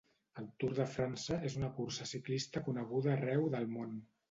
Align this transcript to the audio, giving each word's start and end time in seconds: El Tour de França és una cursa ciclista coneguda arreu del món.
El 0.41 0.45
Tour 0.61 0.71
de 0.79 0.87
França 0.93 1.37
és 1.51 1.59
una 1.61 1.69
cursa 1.77 2.09
ciclista 2.15 2.65
coneguda 2.71 3.15
arreu 3.19 3.49
del 3.59 3.71
món. 3.79 3.97